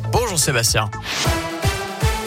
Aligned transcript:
Bonjour 0.00 0.38
Sébastien. 0.38 0.90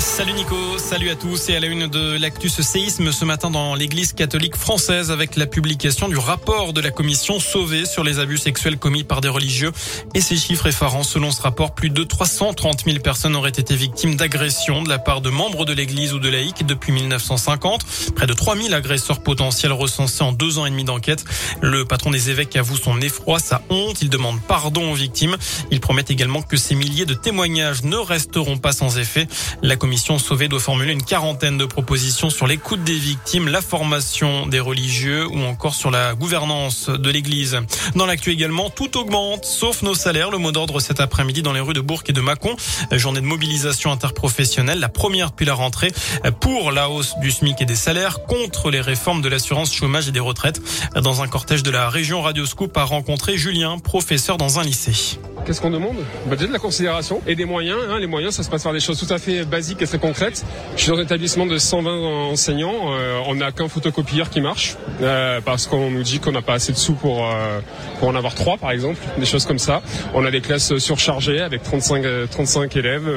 Salut 0.00 0.32
Nico, 0.32 0.56
salut 0.78 1.10
à 1.10 1.14
tous 1.14 1.50
et 1.50 1.56
à 1.56 1.60
la 1.60 1.66
une 1.66 1.86
de 1.86 2.16
l'actu 2.18 2.48
ce 2.48 2.62
séisme 2.62 3.12
ce 3.12 3.26
matin 3.26 3.50
dans 3.50 3.74
l'église 3.74 4.14
catholique 4.14 4.56
française 4.56 5.10
avec 5.10 5.36
la 5.36 5.46
publication 5.46 6.08
du 6.08 6.16
rapport 6.16 6.72
de 6.72 6.80
la 6.80 6.90
commission 6.90 7.38
sauvée 7.38 7.84
sur 7.84 8.02
les 8.02 8.18
abus 8.18 8.38
sexuels 8.38 8.78
commis 8.78 9.04
par 9.04 9.20
des 9.20 9.28
religieux 9.28 9.72
et 10.14 10.22
ces 10.22 10.38
chiffres 10.38 10.66
effarants. 10.66 11.02
Selon 11.02 11.30
ce 11.30 11.42
rapport, 11.42 11.74
plus 11.74 11.90
de 11.90 12.02
330 12.02 12.84
000 12.86 12.98
personnes 13.00 13.36
auraient 13.36 13.50
été 13.50 13.76
victimes 13.76 14.14
d'agressions 14.14 14.82
de 14.82 14.88
la 14.88 14.98
part 14.98 15.20
de 15.20 15.28
membres 15.28 15.66
de 15.66 15.74
l'église 15.74 16.14
ou 16.14 16.18
de 16.18 16.30
laïcs 16.30 16.64
depuis 16.64 16.92
1950. 16.92 17.84
Près 18.16 18.26
de 18.26 18.32
3 18.32 18.56
000 18.56 18.72
agresseurs 18.72 19.22
potentiels 19.22 19.72
recensés 19.72 20.24
en 20.24 20.32
deux 20.32 20.58
ans 20.58 20.64
et 20.64 20.70
demi 20.70 20.84
d'enquête. 20.84 21.24
Le 21.60 21.84
patron 21.84 22.10
des 22.10 22.30
évêques 22.30 22.56
avoue 22.56 22.78
son 22.78 23.02
effroi, 23.02 23.38
sa 23.38 23.60
honte. 23.68 24.00
Il 24.00 24.08
demande 24.08 24.40
pardon 24.48 24.92
aux 24.92 24.96
victimes. 24.96 25.36
Il 25.70 25.80
promet 25.80 26.04
également 26.08 26.40
que 26.40 26.56
ces 26.56 26.74
milliers 26.74 27.06
de 27.06 27.14
témoignages 27.14 27.82
ne 27.84 27.96
resteront 27.96 28.56
pas 28.56 28.72
sans 28.72 28.96
effet. 28.96 29.28
La 29.62 29.76
Sauvé 29.96 30.48
doit 30.48 30.60
formuler 30.60 30.92
une 30.92 31.02
quarantaine 31.02 31.58
de 31.58 31.64
propositions 31.64 32.30
sur 32.30 32.46
l'écoute 32.46 32.82
des 32.84 32.94
victimes, 32.94 33.48
la 33.48 33.60
formation 33.60 34.46
des 34.46 34.60
religieux 34.60 35.26
ou 35.26 35.40
encore 35.44 35.74
sur 35.74 35.90
la 35.90 36.14
gouvernance 36.14 36.88
de 36.88 37.10
l'Église. 37.10 37.58
Dans 37.94 38.06
l'actu 38.06 38.30
également, 38.30 38.70
tout 38.70 38.98
augmente, 38.98 39.44
sauf 39.44 39.82
nos 39.82 39.94
salaires. 39.94 40.30
Le 40.30 40.38
mot 40.38 40.52
d'ordre 40.52 40.80
cet 40.80 41.00
après-midi 41.00 41.42
dans 41.42 41.52
les 41.52 41.60
rues 41.60 41.74
de 41.74 41.80
Bourg 41.80 42.02
et 42.06 42.12
de 42.12 42.20
Mâcon. 42.20 42.56
Journée 42.92 43.20
de 43.20 43.26
mobilisation 43.26 43.92
interprofessionnelle, 43.92 44.80
la 44.80 44.88
première 44.88 45.30
depuis 45.30 45.46
la 45.46 45.54
rentrée, 45.54 45.92
pour 46.40 46.72
la 46.72 46.90
hausse 46.90 47.14
du 47.20 47.30
SMIC 47.30 47.60
et 47.60 47.66
des 47.66 47.76
salaires, 47.76 48.24
contre 48.24 48.70
les 48.70 48.80
réformes 48.80 49.22
de 49.22 49.28
l'assurance 49.28 49.72
chômage 49.72 50.08
et 50.08 50.12
des 50.12 50.20
retraites. 50.20 50.60
Dans 50.94 51.22
un 51.22 51.28
cortège 51.28 51.62
de 51.62 51.70
la 51.70 51.88
région, 51.88 52.22
Radio 52.22 52.46
Scoop 52.46 52.76
a 52.76 52.84
rencontré 52.84 53.36
Julien, 53.36 53.78
professeur 53.78 54.36
dans 54.36 54.58
un 54.58 54.62
lycée. 54.62 55.18
Qu'est-ce 55.50 55.62
qu'on 55.62 55.70
demande 55.70 55.96
bah, 56.26 56.36
Déjà 56.36 56.46
de 56.46 56.52
la 56.52 56.60
considération 56.60 57.22
et 57.26 57.34
des 57.34 57.44
moyens. 57.44 57.80
Hein. 57.88 57.98
Les 57.98 58.06
moyens, 58.06 58.34
ça 58.34 58.44
se 58.44 58.48
passe 58.48 58.62
par 58.62 58.72
des 58.72 58.78
choses 58.78 59.04
tout 59.04 59.12
à 59.12 59.18
fait 59.18 59.44
basiques 59.44 59.82
et 59.82 59.86
très 59.88 59.98
concrètes. 59.98 60.44
Je 60.76 60.82
suis 60.82 60.92
dans 60.92 60.98
un 60.98 61.02
établissement 61.02 61.44
de 61.44 61.58
120 61.58 62.30
enseignants. 62.30 62.92
Euh, 62.92 63.18
on 63.26 63.34
n'a 63.34 63.50
qu'un 63.50 63.66
photocopieur 63.66 64.30
qui 64.30 64.40
marche 64.40 64.76
euh, 65.02 65.40
parce 65.44 65.66
qu'on 65.66 65.90
nous 65.90 66.04
dit 66.04 66.20
qu'on 66.20 66.30
n'a 66.30 66.40
pas 66.40 66.52
assez 66.52 66.70
de 66.70 66.76
sous 66.76 66.92
pour, 66.92 67.26
euh, 67.26 67.58
pour 67.98 68.06
en 68.06 68.14
avoir 68.14 68.36
trois, 68.36 68.58
par 68.58 68.70
exemple. 68.70 69.00
Des 69.18 69.26
choses 69.26 69.44
comme 69.44 69.58
ça. 69.58 69.82
On 70.14 70.24
a 70.24 70.30
des 70.30 70.40
classes 70.40 70.78
surchargées 70.78 71.40
avec 71.40 71.64
35, 71.64 72.04
35 72.30 72.76
élèves. 72.76 73.10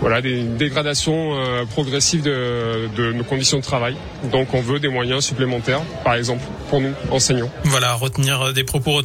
voilà, 0.00 0.22
des 0.22 0.44
dégradations 0.44 1.36
progressives 1.68 2.22
de, 2.22 3.12
nos 3.12 3.24
conditions 3.24 3.58
de 3.58 3.62
travail. 3.62 3.96
Donc 4.32 4.54
on 4.54 4.62
veut 4.62 4.80
des 4.80 4.88
moyens 4.88 5.22
supplémentaires, 5.26 5.82
par 6.04 6.14
exemple, 6.14 6.42
pour 6.70 6.80
nous, 6.80 6.94
enseignants. 7.10 7.50
Voilà, 7.64 7.92
retenir 7.92 8.54
des 8.54 8.64
propos 8.64 9.02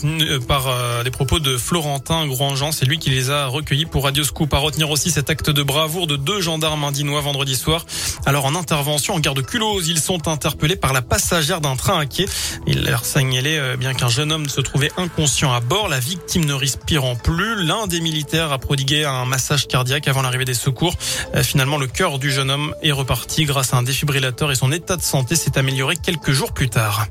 par 0.48 0.70
des 1.04 1.12
propos 1.12 1.40
de 1.40 1.58
Florentin 1.58 2.26
C'est 2.70 2.86
lui 2.86 3.00
qui 3.00 3.10
les 3.10 3.32
a 3.32 3.48
recueillis 3.48 3.88
pour 3.88 4.04
Radio 4.04 4.24
Scoop. 4.24 4.54
À 4.54 4.60
retenir 4.60 4.92
aussi 4.92 5.10
cet 5.10 5.32
acte 5.32 5.50
de 5.50 5.64
bravoure 5.64 6.06
de 6.06 6.16
deux 6.16 6.42
gendarmes 6.42 6.84
indinois 6.84 7.22
vendredi 7.22 7.56
soir. 7.56 7.88
Alors 8.28 8.46
en 8.46 8.54
intervention 8.54 9.16
en 9.16 9.20
gare 9.20 9.34
de 9.34 9.42
Culose, 9.42 9.88
ils 9.88 10.00
sont 10.00 10.28
interpellés 10.28 10.76
par 10.76 10.94
la 10.94 11.02
passagère 11.02 11.60
d'un 11.62 11.76
train 11.76 11.98
à 11.98 12.06
quai. 12.06 12.28
Il 12.68 12.84
leur 12.84 13.04
signalait 13.04 13.58
euh, 13.58 13.78
bien 13.78 13.96
qu'un 13.96 14.10
jeune 14.10 14.32
homme 14.32 14.48
se 14.48 14.62
trouvait 14.62 14.92
inconscient 14.98 15.52
à 15.52 15.60
bord. 15.60 15.90
La 15.90 16.00
victime 16.00 16.46
ne 16.46 16.54
respirant 16.54 17.16
plus. 17.16 17.64
L'un 17.64 17.88
des 17.88 18.00
militaires 18.00 18.52
a 18.52 18.60
prodigué 18.60 19.06
un 19.06 19.26
massage 19.26 19.68
cardiaque 19.68 20.08
avant 20.08 20.22
l'arrivée 20.22 20.46
des 20.46 20.54
secours. 20.54 20.94
Euh, 21.34 21.42
finalement, 21.42 21.80
le 21.80 21.88
cœur 21.88 22.20
du 22.20 22.30
jeune 22.30 22.52
homme 22.52 22.76
est 22.84 22.92
reparti 22.92 23.46
grâce 23.46 23.74
à 23.74 23.78
un 23.78 23.84
défibrillateur 23.84 24.52
et 24.52 24.56
son 24.56 24.72
état 24.72 24.98
de 24.98 25.02
santé 25.02 25.36
s'est 25.36 25.58
amélioré 25.58 25.96
quelques 25.96 26.32
jours 26.32 26.52
plus 26.52 26.70
tard. 26.70 27.08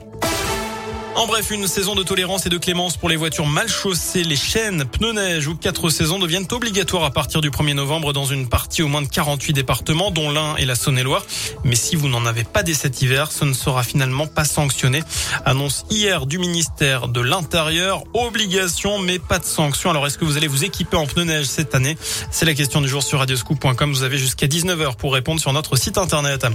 En 1.17 1.27
bref, 1.27 1.51
une 1.51 1.67
saison 1.67 1.95
de 1.95 2.03
tolérance 2.03 2.47
et 2.47 2.49
de 2.49 2.57
clémence 2.57 2.97
pour 2.97 3.09
les 3.09 3.17
voitures 3.17 3.47
mal 3.47 3.69
chaussées. 3.69 4.23
Les 4.23 4.37
chaînes, 4.37 4.85
pneus 4.85 5.13
neige 5.13 5.49
ou 5.49 5.57
quatre 5.57 5.91
saisons 5.91 6.19
deviennent 6.19 6.47
obligatoires 6.51 7.05
à 7.05 7.11
partir 7.11 7.41
du 7.41 7.51
1er 7.51 7.75
novembre 7.75 8.13
dans 8.13 8.25
une 8.25 8.49
partie 8.49 8.83
au 8.83 8.89
moins 8.89 9.03
de 9.03 9.09
48 9.09 9.53
départements, 9.53 10.11
dont 10.13 10.31
l'un 10.31 10.57
et 10.57 10.65
la 10.65 10.77
Saône-et-Loire. 10.77 11.27
Mais 11.65 11.75
si 11.75 11.97
vous 11.97 12.09
n'en 12.09 12.25
avez 12.27 12.45
pas 12.45 12.63
dès 12.63 12.75
cet 12.75 13.03
hiver, 13.03 13.33
ce 13.33 13.45
ne 13.45 13.53
sera 13.53 13.83
finalement 13.83 14.29
pas 14.29 14.45
sanctionné. 14.45 15.03
Annonce 15.45 15.85
hier 15.91 16.27
du 16.27 16.39
ministère 16.39 17.09
de 17.09 17.21
l'Intérieur. 17.21 18.05
Obligation, 18.15 18.99
mais 18.99 19.19
pas 19.19 19.41
de 19.41 19.45
sanction. 19.45 19.91
Alors, 19.91 20.07
est-ce 20.07 20.17
que 20.17 20.25
vous 20.25 20.37
allez 20.37 20.49
vous 20.49 20.65
équiper 20.65 20.97
en 20.97 21.07
pneus 21.07 21.25
neige 21.25 21.47
cette 21.47 21.75
année? 21.75 21.99
C'est 22.31 22.47
la 22.47 22.55
question 22.55 22.81
du 22.81 22.89
jour 22.89 23.03
sur 23.03 23.19
radioscoop.com. 23.19 23.93
Vous 23.93 24.05
avez 24.05 24.17
jusqu'à 24.17 24.47
19h 24.47 24.97
pour 24.97 25.13
répondre 25.13 25.41
sur 25.41 25.53
notre 25.53 25.77
site 25.77 25.99
internet. 25.99 26.47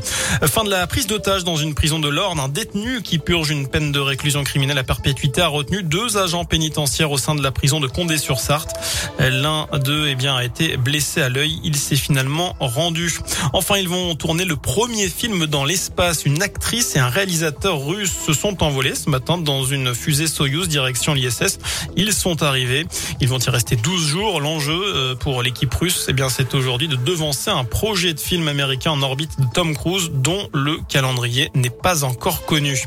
Fin 0.46 0.64
de 0.64 0.72
la 0.72 0.88
prise 0.88 1.08
d'otage 1.08 1.44
dans 1.44 1.58
une 1.58 1.76
prison 1.76 2.00
de 2.00 2.10
l'Orne. 2.10 2.40
Un 2.40 2.50
détenu 2.50 3.02
qui 3.02 3.20
purge 3.20 3.50
une 3.50 3.68
peine 3.68 3.92
de 3.92 4.00
réclusion 4.00 4.45
criminel 4.46 4.78
à 4.78 4.84
perpétuité 4.84 5.42
a 5.42 5.48
retenu 5.48 5.84
deux 5.84 6.18
agents 6.18 6.46
pénitentiaires 6.46 7.12
au 7.12 7.18
sein 7.18 7.36
de 7.36 7.44
la 7.44 7.52
prison 7.52 7.82
de 7.82 7.88
Condé-sur-Sarthe. 7.88 8.72
L'un 9.20 9.68
d'eux 9.84 10.08
eh 10.08 10.16
bien, 10.16 10.36
a 10.36 10.46
été 10.46 10.78
blessé 10.78 11.22
à 11.22 11.28
l'œil. 11.28 11.60
Il 11.66 11.76
s'est 11.76 11.98
finalement 11.98 12.56
rendu. 12.60 13.12
Enfin, 13.52 13.78
ils 13.78 13.90
vont 13.90 14.16
tourner 14.16 14.46
le 14.46 14.56
premier 14.56 15.10
film 15.10 15.48
dans 15.48 15.66
l'espace. 15.66 16.26
Une 16.26 16.42
actrice 16.42 16.96
et 16.96 17.00
un 17.00 17.10
réalisateur 17.10 17.86
russe 17.86 18.14
se 18.26 18.32
sont 18.32 18.64
envolés 18.64 18.96
ce 18.96 19.10
matin 19.10 19.38
dans 19.38 19.66
une 19.66 19.94
fusée 19.94 20.28
Soyuz 20.28 20.70
direction 20.70 21.14
l'ISS. 21.14 21.60
Ils 21.98 22.14
sont 22.14 22.42
arrivés. 22.44 22.86
Ils 23.20 23.28
vont 23.28 23.40
y 23.40 23.50
rester 23.50 23.76
12 23.76 24.08
jours. 24.08 24.40
L'enjeu 24.40 24.74
euh, 24.74 25.16
pour 25.16 25.42
l'équipe 25.42 25.74
russe, 25.74 26.06
eh 26.08 26.14
bien, 26.14 26.30
c'est 26.30 26.54
aujourd'hui 26.54 26.88
de 26.88 26.96
devancer 26.96 27.50
un 27.50 27.66
projet 27.66 28.14
de 28.14 28.20
film 28.20 28.48
américain 28.48 28.92
en 28.92 29.02
orbite 29.02 29.40
de 29.40 29.46
Tom 29.54 29.76
Cruise 29.76 30.12
dont 30.14 30.50
le 30.54 30.78
calendrier 30.88 31.50
n'est 31.56 31.70
pas 31.70 32.04
encore 32.04 32.46
connu. 32.46 32.86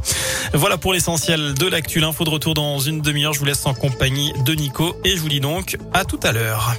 Voilà 0.55 0.79
pour 0.79 0.95
de 1.55 1.67
l'actu. 1.67 2.01
L'info 2.01 2.25
de 2.25 2.31
retour 2.31 2.55
dans 2.55 2.79
une 2.79 3.01
demi-heure. 3.01 3.33
Je 3.33 3.39
vous 3.39 3.45
laisse 3.45 3.65
en 3.67 3.75
compagnie 3.75 4.33
de 4.45 4.55
Nico 4.55 4.97
et 5.05 5.11
je 5.11 5.21
vous 5.21 5.29
dis 5.29 5.41
donc 5.41 5.77
à 5.93 6.05
tout 6.05 6.21
à 6.23 6.33
l'heure. 6.33 6.77